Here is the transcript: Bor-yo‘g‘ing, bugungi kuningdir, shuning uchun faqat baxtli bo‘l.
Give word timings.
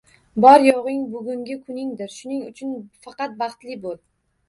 Bor-yo‘g‘ing, 0.45 1.03
bugungi 1.11 1.59
kuningdir, 1.69 2.11
shuning 2.17 2.43
uchun 2.51 2.75
faqat 3.07 3.41
baxtli 3.47 3.83
bo‘l. 3.89 4.05